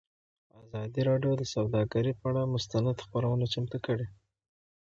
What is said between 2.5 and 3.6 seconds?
مستند خپرونه